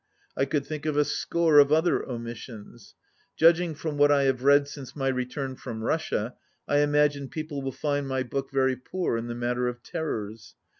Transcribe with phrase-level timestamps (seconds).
[0.35, 2.95] I could think of a score of other omissions.
[3.37, 6.33] Judging from what I have read since my return from Russia,
[6.67, 10.55] I imagine people will find my book very poor in the matter of Terrors.